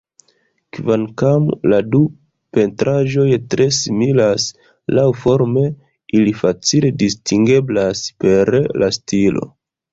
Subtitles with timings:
[0.77, 1.43] Kvankam
[1.73, 2.01] la du
[2.57, 4.47] pentraĵoj tre similas
[5.01, 5.67] laŭforme,
[6.21, 9.51] ili facile distingeblas per la stilo.